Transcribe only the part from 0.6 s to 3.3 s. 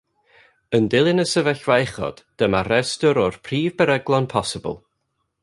Yn dilyn y sefyllfa uchod, dyma restr